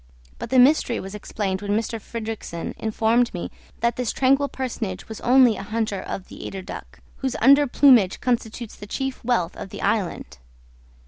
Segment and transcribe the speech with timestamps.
[0.39, 1.79] But the mystery was explained when M.
[1.79, 3.51] Fridrikssen informed me
[3.81, 8.19] that this tranquil personage was only a hunter of the eider duck, whose under plumage
[8.19, 10.39] constitutes the chief wealth of the island.